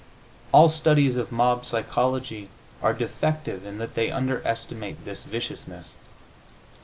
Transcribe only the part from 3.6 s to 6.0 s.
in that they underestimate this viciousness.